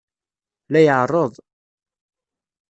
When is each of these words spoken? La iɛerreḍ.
La 0.71 0.79
iɛerreḍ. 0.83 1.33